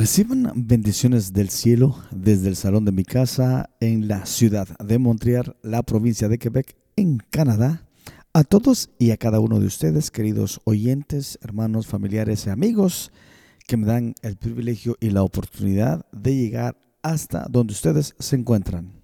[0.00, 5.56] Reciban bendiciones del cielo desde el salón de mi casa en la ciudad de Montreal,
[5.60, 7.86] la provincia de Quebec, en Canadá.
[8.32, 13.12] A todos y a cada uno de ustedes, queridos oyentes, hermanos, familiares y amigos,
[13.68, 18.94] que me dan el privilegio y la oportunidad de llegar hasta donde ustedes se encuentran.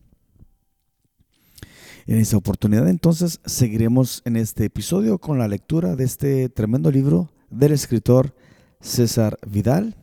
[2.06, 7.34] En esta oportunidad entonces seguiremos en este episodio con la lectura de este tremendo libro
[7.50, 8.34] del escritor
[8.80, 9.94] César Vidal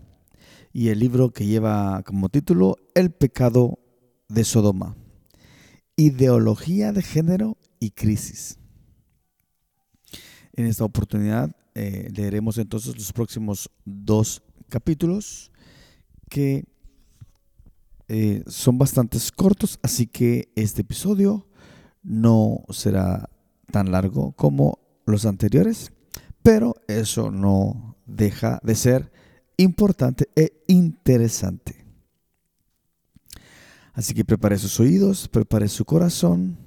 [0.74, 3.80] y el libro que lleva como título El pecado
[4.28, 4.96] de Sodoma,
[5.96, 8.58] ideología de género y crisis.
[10.54, 15.52] En esta oportunidad eh, leeremos entonces los próximos dos capítulos
[16.30, 16.66] que
[18.08, 21.48] eh, son bastante cortos, así que este episodio
[22.02, 23.30] no será
[23.72, 25.94] tan largo como los anteriores,
[26.42, 29.13] pero eso no deja de ser
[29.58, 31.86] importante e interesante.
[33.94, 36.58] Así que prepare sus oídos, prepare su corazón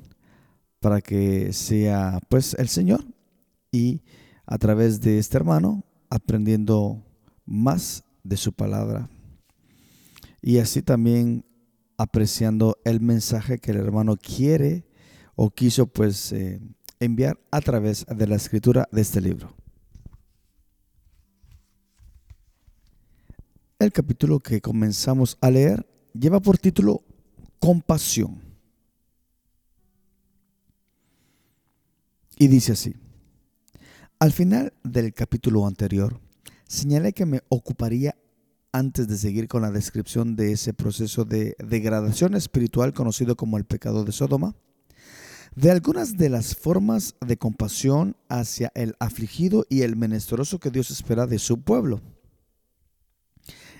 [0.80, 3.04] para que sea pues el Señor
[3.72, 4.02] y
[4.46, 7.04] a través de este hermano aprendiendo
[7.44, 9.08] más de su palabra
[10.40, 11.44] y así también
[11.98, 14.84] apreciando el mensaje que el hermano quiere
[15.34, 16.60] o quiso pues eh,
[17.00, 19.56] enviar a través de la escritura de este libro.
[23.78, 27.02] El capítulo que comenzamos a leer lleva por título
[27.58, 28.40] Compasión.
[32.38, 32.94] Y dice así,
[34.18, 36.18] al final del capítulo anterior,
[36.66, 38.16] señalé que me ocuparía
[38.72, 43.66] antes de seguir con la descripción de ese proceso de degradación espiritual conocido como el
[43.66, 44.56] pecado de Sodoma,
[45.54, 50.90] de algunas de las formas de compasión hacia el afligido y el menesteroso que Dios
[50.90, 52.00] espera de su pueblo.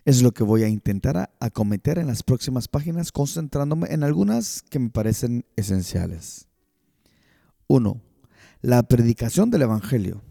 [0.07, 4.79] Es lo que voy a intentar acometer en las próximas páginas, concentrándome en algunas que
[4.79, 6.47] me parecen esenciales.
[7.67, 8.01] 1.
[8.63, 10.23] La predicación del Evangelio.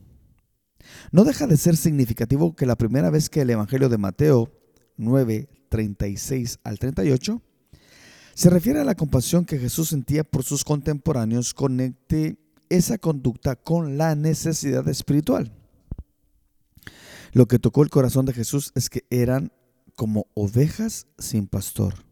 [1.12, 4.50] No deja de ser significativo que la primera vez que el Evangelio de Mateo
[4.96, 7.42] 9, 36 al 38
[8.34, 12.38] se refiere a la compasión que Jesús sentía por sus contemporáneos, conecte
[12.70, 15.52] esa conducta con la necesidad espiritual.
[17.34, 19.52] Lo que tocó el corazón de Jesús es que eran
[19.96, 22.06] como ovejas sin pastor.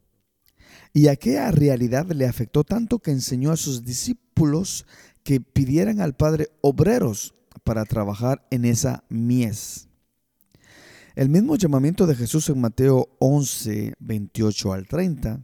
[0.93, 4.85] Y aquella realidad le afectó tanto que enseñó a sus discípulos
[5.23, 7.33] que pidieran al Padre obreros
[7.63, 9.87] para trabajar en esa mies.
[11.15, 15.41] El mismo llamamiento de Jesús en Mateo 11, 28 al 30,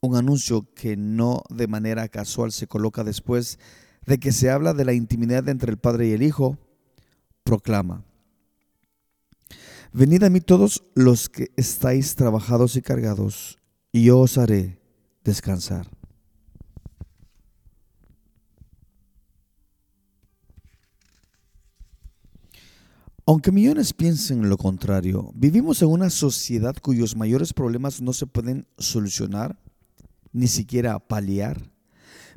[0.00, 3.58] un anuncio que no de manera casual se coloca después
[4.06, 6.58] de que se habla de la intimidad entre el Padre y el Hijo,
[7.42, 8.04] proclama,
[9.92, 13.58] Venid a mí todos los que estáis trabajados y cargados,
[13.90, 14.78] y yo os haré
[15.24, 15.88] descansar.
[23.24, 28.66] Aunque millones piensen lo contrario, vivimos en una sociedad cuyos mayores problemas no se pueden
[28.78, 29.58] solucionar,
[30.32, 31.70] ni siquiera paliar,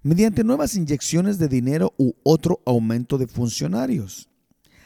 [0.03, 4.31] mediante nuevas inyecciones de dinero u otro aumento de funcionarios.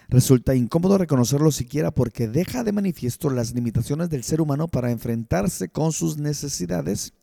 [0.09, 5.69] Resulta incómodo reconocerlo siquiera porque deja de manifiesto las limitaciones del ser humano para enfrentarse
[5.69, 7.13] con sus necesidades,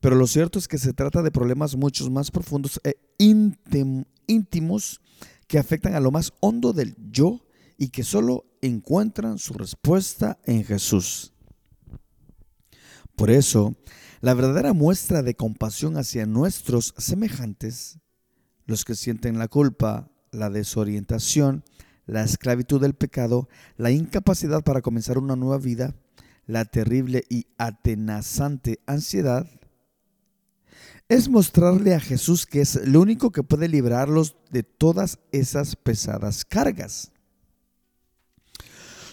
[0.00, 5.00] pero lo cierto es que se trata de problemas mucho más profundos e íntimos
[5.46, 7.46] que afectan a lo más hondo del yo
[7.78, 11.32] y que solo encuentran su respuesta en Jesús.
[13.14, 13.74] Por eso,
[14.20, 17.98] la verdadera muestra de compasión hacia nuestros semejantes,
[18.66, 21.64] los que sienten la culpa, la desorientación,
[22.06, 25.94] la esclavitud del pecado, la incapacidad para comenzar una nueva vida,
[26.46, 29.46] la terrible y atenazante ansiedad,
[31.08, 36.44] es mostrarle a Jesús que es el único que puede librarlos de todas esas pesadas
[36.44, 37.12] cargas.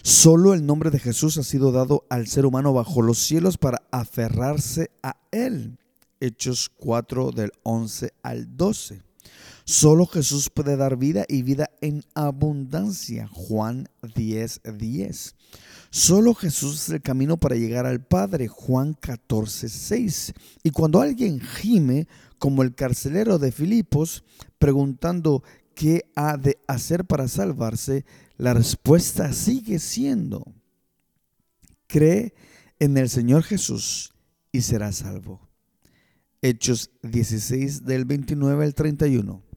[0.02, 3.82] Solo el nombre de Jesús ha sido dado al ser humano bajo los cielos para
[3.90, 5.78] aferrarse a Él.
[6.20, 9.02] Hechos 4 del 11 al 12.
[9.66, 13.26] Solo Jesús puede dar vida y vida en abundancia.
[13.28, 15.34] Juan 10, 10.
[15.88, 18.46] Solo Jesús es el camino para llegar al Padre.
[18.46, 20.34] Juan 14, 6.
[20.64, 22.08] Y cuando alguien gime,
[22.38, 24.22] como el carcelero de Filipos,
[24.58, 25.42] preguntando
[25.74, 28.04] qué ha de hacer para salvarse,
[28.36, 30.44] la respuesta sigue siendo,
[31.86, 32.34] cree
[32.78, 34.12] en el Señor Jesús
[34.52, 35.48] y será salvo.
[36.42, 39.53] Hechos 16 del 29 al 31.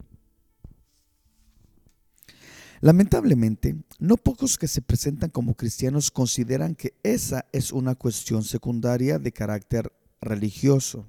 [2.79, 9.17] Lamentablemente, no pocos que se presentan como cristianos consideran que esa es una cuestión secundaria
[9.17, 9.91] de carácter
[10.21, 11.07] religioso,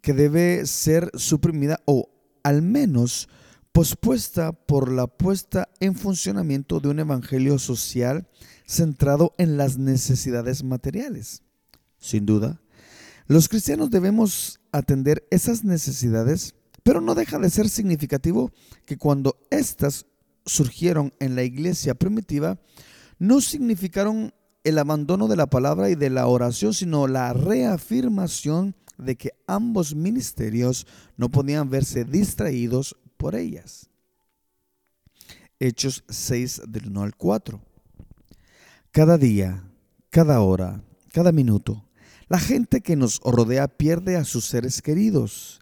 [0.00, 2.08] que debe ser suprimida o
[2.42, 3.28] al menos
[3.72, 8.28] pospuesta por la puesta en funcionamiento de un evangelio social
[8.66, 11.42] centrado en las necesidades materiales.
[11.98, 12.60] Sin duda,
[13.26, 18.52] los cristianos debemos atender esas necesidades, pero no deja de ser significativo
[18.86, 20.06] que cuando éstas
[20.46, 22.58] surgieron en la iglesia primitiva,
[23.18, 29.16] no significaron el abandono de la palabra y de la oración, sino la reafirmación de
[29.16, 30.86] que ambos ministerios
[31.16, 33.90] no podían verse distraídos por ellas.
[35.58, 37.60] Hechos 6 del 1 al 4.
[38.90, 39.64] Cada día,
[40.10, 40.82] cada hora,
[41.12, 41.88] cada minuto,
[42.28, 45.60] la gente que nos rodea pierde a sus seres queridos,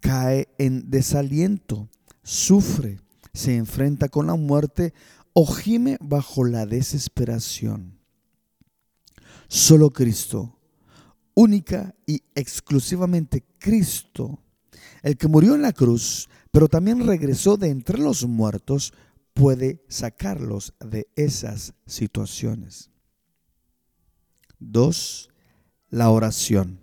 [0.00, 1.88] cae en desaliento,
[2.22, 3.00] sufre,
[3.32, 4.92] se enfrenta con la muerte
[5.32, 7.98] o gime bajo la desesperación.
[9.48, 10.58] Solo Cristo,
[11.34, 14.38] única y exclusivamente Cristo,
[15.02, 18.92] el que murió en la cruz, pero también regresó de entre los muertos,
[19.34, 22.90] puede sacarlos de esas situaciones.
[24.58, 25.30] Dos,
[25.88, 26.80] la oración.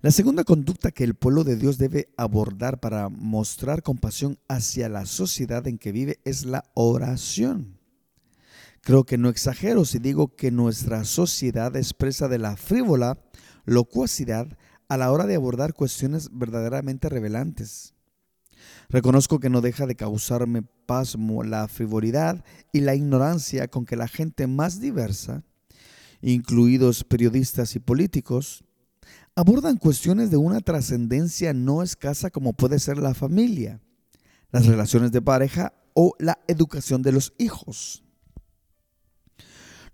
[0.00, 5.06] La segunda conducta que el pueblo de Dios debe abordar para mostrar compasión hacia la
[5.06, 7.80] sociedad en que vive es la oración.
[8.80, 13.18] Creo que no exagero si digo que nuestra sociedad expresa de la frívola
[13.64, 14.56] locuacidad
[14.88, 17.94] a la hora de abordar cuestiones verdaderamente revelantes.
[18.88, 24.06] Reconozco que no deja de causarme pasmo la frivolidad y la ignorancia con que la
[24.06, 25.42] gente más diversa,
[26.22, 28.64] incluidos periodistas y políticos,
[29.38, 33.80] abordan cuestiones de una trascendencia no escasa como puede ser la familia,
[34.50, 38.02] las relaciones de pareja o la educación de los hijos.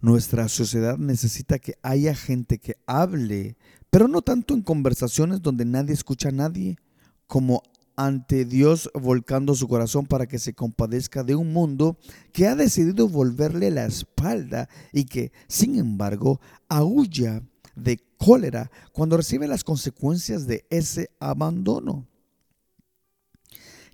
[0.00, 3.58] Nuestra sociedad necesita que haya gente que hable,
[3.91, 6.79] pero no tanto en conversaciones donde nadie escucha a nadie,
[7.26, 7.62] como
[7.96, 11.99] ante Dios volcando su corazón para que se compadezca de un mundo
[12.32, 17.43] que ha decidido volverle la espalda y que, sin embargo, aúlla
[17.76, 17.99] de
[18.92, 22.06] cuando recibe las consecuencias de ese abandono.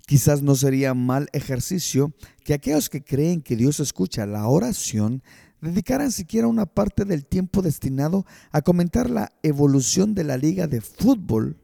[0.05, 2.13] Quizás no sería mal ejercicio
[2.43, 5.23] que aquellos que creen que Dios escucha la oración
[5.61, 10.81] dedicaran siquiera una parte del tiempo destinado a comentar la evolución de la liga de
[10.81, 11.57] fútbol,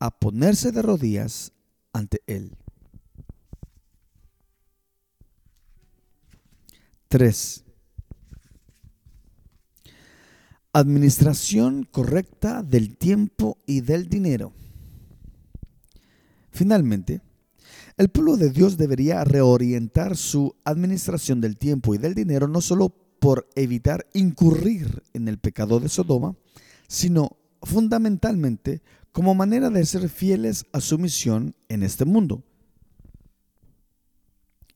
[0.00, 1.52] a ponerse de rodillas
[1.92, 2.56] ante Él.
[7.08, 7.64] 3.
[10.78, 14.52] Administración correcta del tiempo y del dinero.
[16.52, 17.20] Finalmente,
[17.96, 22.90] el pueblo de Dios debería reorientar su administración del tiempo y del dinero no solo
[23.18, 26.36] por evitar incurrir en el pecado de Sodoma,
[26.86, 28.80] sino fundamentalmente
[29.10, 32.44] como manera de ser fieles a su misión en este mundo.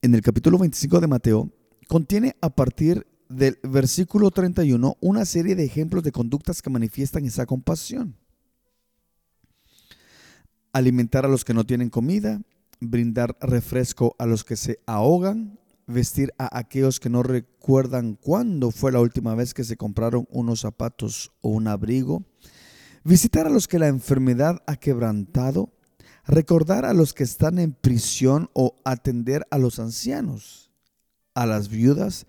[0.01, 1.49] En el capítulo 25 de Mateo
[1.87, 7.45] contiene a partir del versículo 31 una serie de ejemplos de conductas que manifiestan esa
[7.45, 8.15] compasión.
[10.71, 12.41] Alimentar a los que no tienen comida,
[12.79, 18.91] brindar refresco a los que se ahogan, vestir a aquellos que no recuerdan cuándo fue
[18.91, 22.23] la última vez que se compraron unos zapatos o un abrigo,
[23.03, 25.73] visitar a los que la enfermedad ha quebrantado,
[26.25, 30.71] recordar a los que están en prisión o atender a los ancianos,
[31.35, 32.25] a las viudas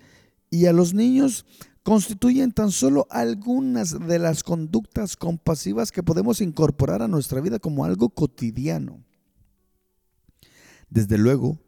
[0.54, 1.44] y a los niños
[1.82, 7.84] constituyen tan solo algunas de las conductas compasivas que podemos incorporar a nuestra vida como
[7.84, 9.02] algo cotidiano.
[10.88, 11.58] Desde luego,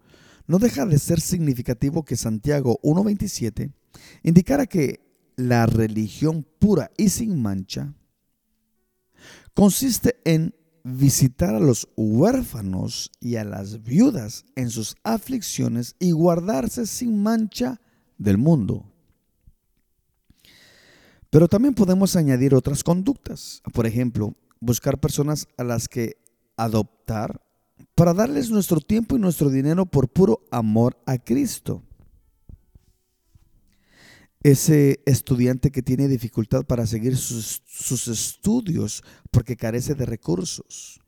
[0.46, 3.72] no deja de ser significativo que Santiago 1.27
[4.22, 5.00] indicara que
[5.34, 7.92] la religión pura y sin mancha
[9.52, 16.86] consiste en visitar a los huérfanos y a las viudas en sus aflicciones y guardarse
[16.86, 17.80] sin mancha
[18.18, 18.84] del mundo.
[21.30, 23.62] Pero también podemos añadir otras conductas.
[23.72, 26.16] Por ejemplo, buscar personas a las que
[26.56, 27.42] adoptar
[27.94, 31.82] para darles nuestro tiempo y nuestro dinero por puro amor a Cristo
[34.50, 37.60] ese estudiante que tiene dificultad para seguir sus,
[38.06, 41.00] estudios porque carece de recursos.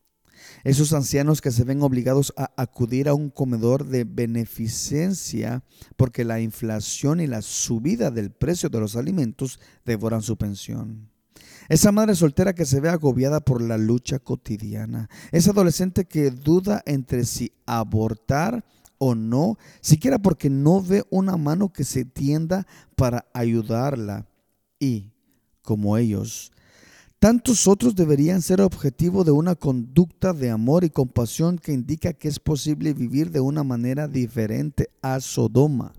[0.64, 5.62] Esos ancianos que se ven obligados a acudir a un comedor de beneficencia
[5.96, 11.10] porque la inflación y la subida del precio de los alimentos devoran su pensión.
[11.68, 15.10] Esa madre soltera que se ve agobiada por la lucha cotidiana.
[15.32, 18.64] Ese adolescente que duda entre si abortar
[18.96, 24.26] o no, siquiera porque no ve una mano que se tienda para ayudarla.
[24.80, 25.12] Y,
[25.62, 26.52] como ellos,
[27.18, 32.28] tantos otros deberían ser objetivo de una conducta de amor y compasión que indica que
[32.28, 35.92] es posible vivir de una manera diferente a Sodoma.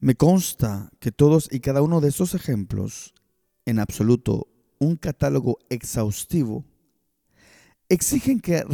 [0.00, 3.14] Me consta que todos y cada uno de estos ejemplos,
[3.64, 4.48] en absoluto
[4.78, 6.64] un catálogo exhaustivo,
[7.88, 8.64] exigen que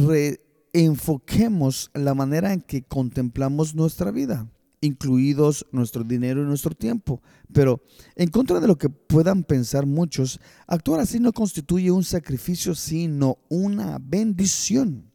[0.73, 4.49] reenfoquemos la manera en que contemplamos nuestra vida,
[4.81, 7.21] incluidos nuestro dinero y nuestro tiempo.
[7.53, 7.81] Pero
[8.15, 13.37] en contra de lo que puedan pensar muchos, actuar así no constituye un sacrificio, sino
[13.49, 15.11] una bendición.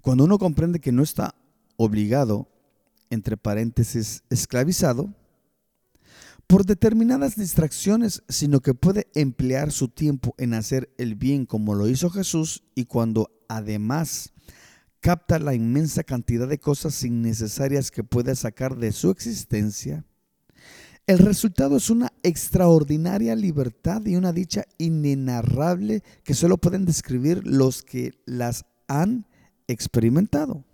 [0.00, 1.34] Cuando uno comprende que no está
[1.76, 2.48] obligado,
[3.10, 5.12] entre paréntesis, esclavizado,
[6.46, 11.88] por determinadas distracciones, sino que puede emplear su tiempo en hacer el bien como lo
[11.88, 14.33] hizo Jesús y cuando además
[15.04, 20.06] capta la inmensa cantidad de cosas innecesarias que puede sacar de su existencia,
[21.06, 27.82] el resultado es una extraordinaria libertad y una dicha inenarrable que solo pueden describir los
[27.82, 29.26] que las han
[29.68, 30.64] experimentado.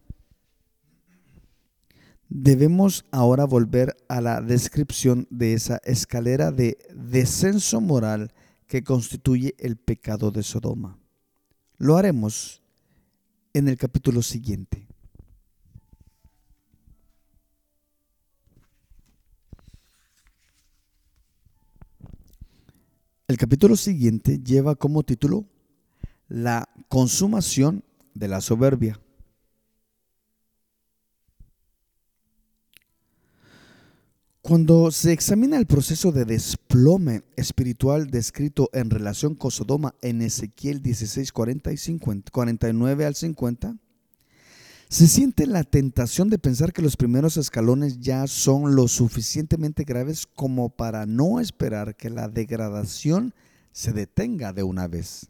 [2.29, 8.33] Debemos ahora volver a la descripción de esa escalera de descenso moral
[8.69, 11.01] que constituye el pecado de Sodoma.
[11.79, 12.60] Lo haremos
[13.55, 14.87] en el capítulo siguiente.
[23.29, 25.47] El capítulo siguiente lleva como título
[26.29, 29.01] La consumación de la soberbia.
[34.51, 40.83] Cuando se examina el proceso de desplome espiritual descrito en relación con Sodoma en Ezequiel
[40.83, 43.77] 16, 49 al 50,
[44.89, 50.27] se siente la tentación de pensar que los primeros escalones ya son lo suficientemente graves
[50.27, 53.33] como para no esperar que la degradación
[53.71, 55.29] se detenga de una vez.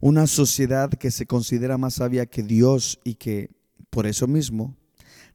[0.00, 3.50] Una sociedad que se considera más sabia que Dios y que,
[3.90, 4.74] por eso mismo,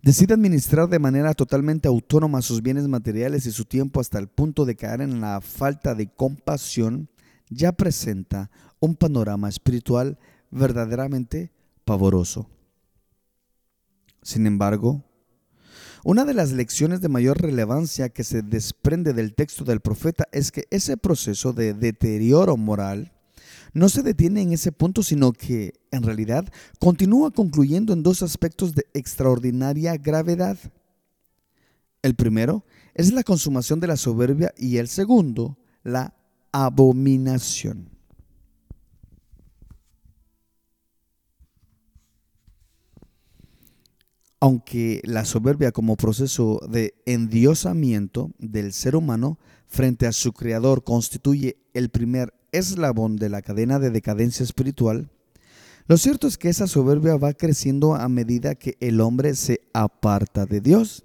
[0.02, 4.66] decide administrar de manera totalmente autónoma sus bienes materiales y su tiempo hasta el punto
[4.66, 7.10] de caer en la falta de compasión,
[7.50, 10.18] ya presenta un panorama espiritual
[10.50, 11.52] verdaderamente
[11.86, 12.50] pavoroso.
[14.24, 15.04] Sin embargo,
[16.04, 20.52] una de las lecciones de mayor relevancia que se desprende del texto del profeta es
[20.52, 23.14] que ese proceso de deterioro moral
[23.74, 28.76] no se detiene en ese punto, sino que en realidad continúa concluyendo en dos aspectos
[28.76, 30.58] de extraordinaria gravedad.
[32.02, 36.14] El primero es la consumación de la soberbia y el segundo, la
[36.52, 37.90] abominación.
[44.44, 49.38] Aunque la soberbia como proceso de endiosamiento del ser humano
[49.68, 55.10] frente a su creador constituye el primer eslabón de la cadena de decadencia espiritual,
[55.88, 60.46] lo cierto es que esa soberbia va creciendo a medida que el hombre se aparta
[60.46, 61.04] de Dios.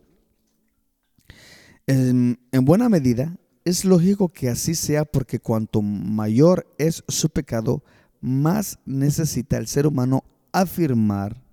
[1.87, 7.83] En, en, buena medida, es lógico que así sea porque cuanto mayor es su pecado,
[8.21, 11.47] más necesita el ser humano afirmar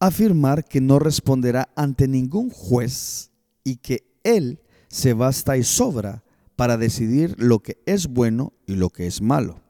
[0.00, 3.30] afirmar que no responderá ante ningún juez
[3.62, 4.58] y que él
[4.90, 6.24] se basta y sobra
[6.56, 9.62] para decidir lo que es bueno y lo que es malo.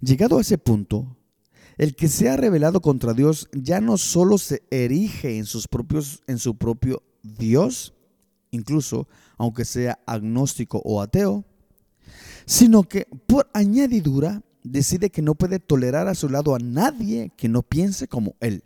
[0.00, 1.16] Llegado a ese punto,
[1.76, 6.22] el que se ha rebelado contra Dios ya no solo se erige en, sus propios,
[6.26, 7.92] en su propio Dios,
[8.50, 11.44] incluso aunque sea agnóstico o ateo,
[12.46, 17.48] sino que por añadidura decide que no puede tolerar a su lado a nadie que
[17.48, 18.64] no piense como él.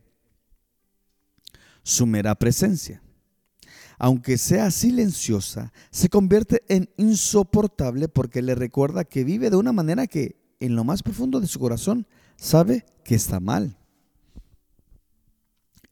[1.83, 3.02] Su mera presencia
[4.03, 10.09] aunque sea silenciosa, se convierte en insoportable porque le recuerda que vive de una manera
[10.09, 13.79] que en lo más profundo de su corazón sabe que está mal.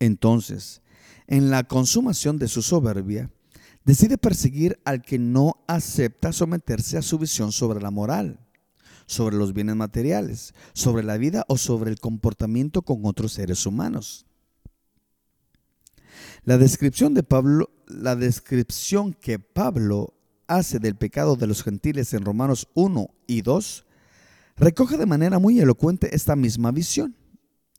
[0.01, 0.83] Entonces,
[1.29, 3.31] en la consumación de su soberbia,
[3.85, 8.41] decide perseguir al que no acepta someterse a su visión sobre la moral,
[9.07, 14.27] sobre los bienes materiales, sobre la vida o sobre el comportamiento con otros seres humanos.
[16.43, 20.15] La descripción de Pablo, la descripción que Pablo
[20.47, 23.85] hace del pecado de los gentiles en Romanos 1 y 2
[24.57, 27.15] recoge de manera muy elocuente esta misma visión.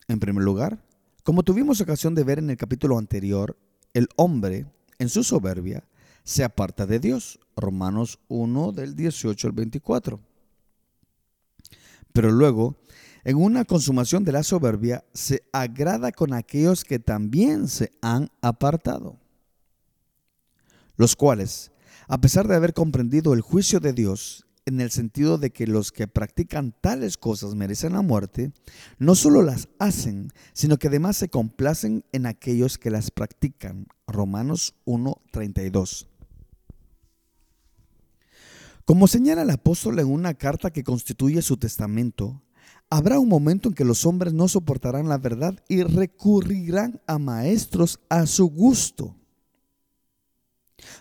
[0.08, 0.84] En primer lugar,
[1.24, 3.58] como tuvimos ocasión de ver en el capítulo anterior,
[3.94, 4.66] el hombre,
[5.00, 5.84] en su soberbia,
[6.24, 7.40] se aparta de Dios.
[7.56, 10.20] Romanos 1 del 18 al 24.
[12.14, 12.78] Pero luego,
[13.24, 19.20] en una consumación de la soberbia, se agrada con aquellos que también se han apartado,
[20.96, 21.72] los cuales,
[22.08, 25.92] a pesar de haber comprendido el juicio de Dios, en el sentido de que los
[25.92, 28.52] que practican tales cosas merecen la muerte,
[29.00, 33.88] no solo las hacen, sino que además se complacen en aquellos que las practican.
[34.08, 36.08] Romanos 1:32.
[38.86, 42.44] Como señala el apóstol en una carta que constituye su testamento,
[42.90, 48.00] habrá un momento en que los hombres no soportarán la verdad y recurrirán a maestros
[48.10, 49.16] a su gusto.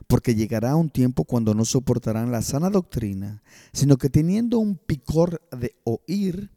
[0.07, 5.41] Porque llegará un tiempo cuando no soportarán la sana doctrina, sino que teniendo un picor
[5.51, 6.51] de oír,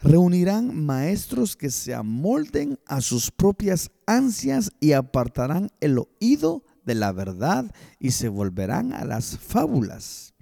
[0.00, 7.12] reunirán maestros que se amolden a sus propias ansias y apartarán el oído de la
[7.12, 10.34] verdad y se volverán a las fábulas.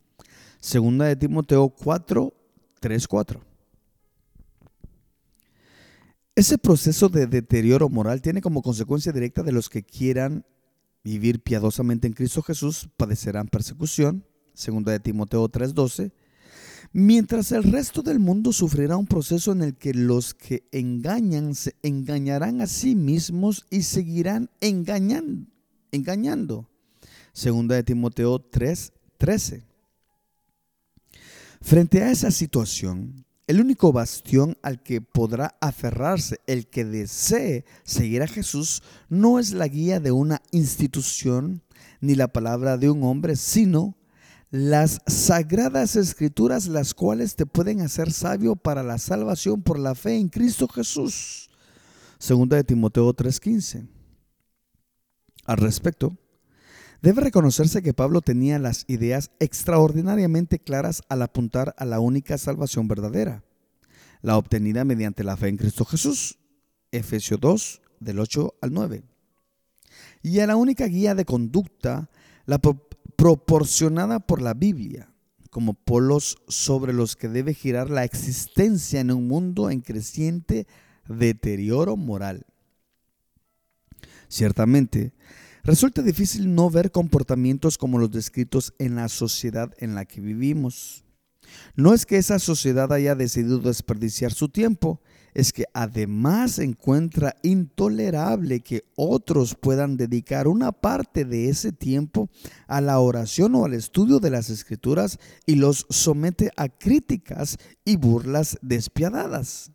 [0.61, 2.33] Segunda de Timoteo 4,
[2.81, 3.41] 3, 4.
[6.37, 10.45] Ese proceso de deterioro moral tiene como consecuencia directa de los que quieran
[11.04, 14.25] vivir piadosamente en Cristo Jesús, padecerán persecución.
[14.54, 16.12] Segunda de Timoteo 3:12.
[16.92, 21.75] Mientras el resto del mundo sufrirá un proceso en el que los que engañan se
[21.82, 25.50] engañarán a sí mismos y seguirán engañando.
[25.90, 26.68] engañando.
[27.32, 29.64] Segunda de Timoteo 3:13.
[31.61, 38.22] Frente a esa situación, el único bastión al que podrá aferrarse el que desee seguir
[38.22, 41.62] a Jesús no es la guía de una institución
[42.00, 43.96] ni la palabra de un hombre, sino
[44.50, 50.16] las sagradas escrituras, las cuales te pueden hacer sabio para la salvación por la fe
[50.16, 51.50] en Cristo Jesús.
[52.18, 53.88] Segunda de Timoteo 3:15.
[55.44, 56.16] Al respecto,
[57.04, 62.88] Debe reconocerse que Pablo tenía las ideas extraordinariamente claras al apuntar a la única salvación
[62.88, 63.44] verdadera,
[64.22, 66.38] la obtenida mediante la fe en Cristo Jesús,
[66.92, 69.02] Efesios 2, del 8 al 9,
[70.22, 72.09] y a la única guía de conducta,
[72.46, 75.12] la proporcionada por la Biblia,
[75.50, 80.66] como polos sobre los que debe girar la existencia en un mundo en creciente
[81.07, 82.46] deterioro moral.
[84.29, 85.12] Ciertamente,
[85.64, 91.05] Resulta difícil no ver comportamientos como los descritos en la sociedad en la que vivimos.
[91.74, 95.00] No es que esa sociedad haya decidido desperdiciar su tiempo,
[95.33, 102.29] es que además encuentra intolerable que otros puedan dedicar una parte de ese tiempo
[102.66, 107.96] a la oración o al estudio de las escrituras y los somete a críticas y
[107.96, 109.70] burlas despiadadas.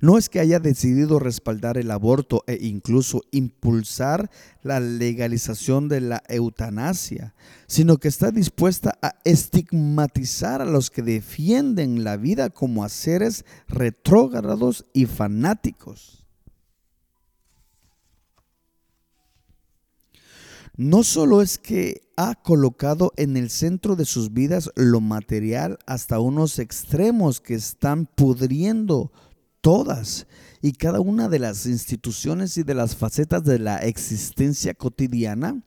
[0.00, 4.30] No es que haya decidido respaldar el aborto e incluso impulsar
[4.62, 7.34] la legalización de la eutanasia,
[7.66, 13.44] sino que está dispuesta a estigmatizar a los que defienden la vida como a seres
[13.66, 16.18] retrógrados y fanáticos.
[20.76, 26.20] No solo es que ha colocado en el centro de sus vidas lo material hasta
[26.20, 29.10] unos extremos que están pudriendo
[29.60, 30.26] todas
[30.60, 35.62] y cada una de las instituciones y de las facetas de la existencia cotidiana,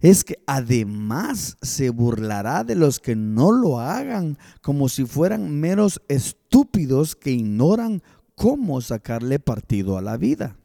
[0.00, 6.02] es que además se burlará de los que no lo hagan como si fueran meros
[6.08, 8.02] estúpidos que ignoran
[8.34, 10.56] cómo sacarle partido a la vida.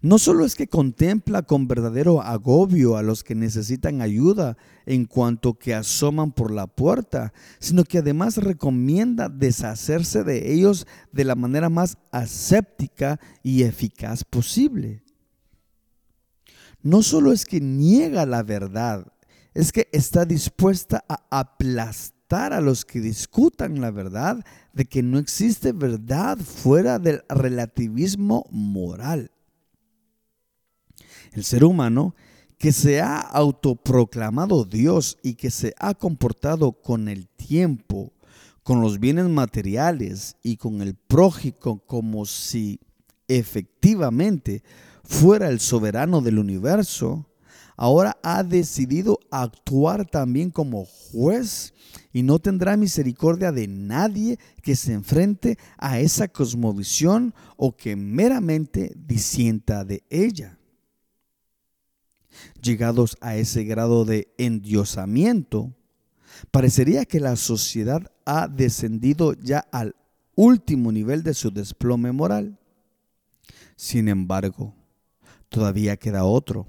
[0.00, 4.56] No solo es que contempla con verdadero agobio a los que necesitan ayuda
[4.86, 11.24] en cuanto que asoman por la puerta, sino que además recomienda deshacerse de ellos de
[11.24, 15.02] la manera más aséptica y eficaz posible.
[16.80, 19.12] No solo es que niega la verdad,
[19.52, 25.18] es que está dispuesta a aplastar a los que discutan la verdad de que no
[25.18, 29.32] existe verdad fuera del relativismo moral.
[31.32, 32.14] El ser humano
[32.58, 38.12] que se ha autoproclamado Dios y que se ha comportado con el tiempo,
[38.64, 42.80] con los bienes materiales y con el prójico como si
[43.28, 44.62] efectivamente
[45.04, 47.26] fuera el soberano del universo,
[47.76, 51.72] ahora ha decidido actuar también como juez
[52.12, 58.92] y no tendrá misericordia de nadie que se enfrente a esa cosmovisión o que meramente
[58.96, 60.57] disienta de ella.
[62.62, 65.74] Llegados a ese grado de endiosamiento,
[66.50, 69.94] parecería que la sociedad ha descendido ya al
[70.34, 72.58] último nivel de su desplome moral.
[73.76, 74.74] Sin embargo,
[75.48, 76.66] todavía queda otro,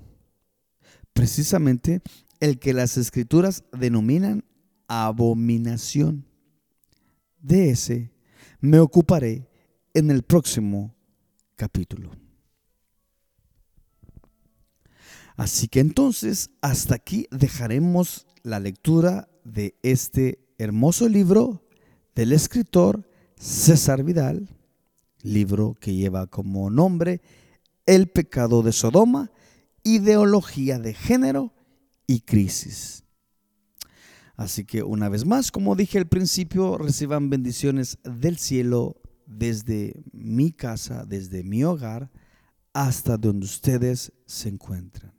[1.13, 2.01] precisamente
[2.39, 4.43] el que las escrituras denominan
[4.87, 6.25] abominación.
[7.41, 8.11] De ese
[8.59, 9.47] me ocuparé
[9.93, 10.95] en el próximo
[11.55, 12.11] capítulo.
[15.39, 21.63] Así que entonces hasta aquí dejaremos la lectura de este hermoso libro
[22.13, 24.49] del escritor César Vidal,
[25.21, 27.21] libro que lleva como nombre
[27.85, 29.31] El pecado de Sodoma,
[29.81, 31.53] ideología de género
[32.05, 33.05] y crisis.
[34.35, 40.51] Así que una vez más, como dije al principio, reciban bendiciones del cielo desde mi
[40.51, 42.11] casa, desde mi hogar,
[42.73, 45.18] hasta donde ustedes se encuentran.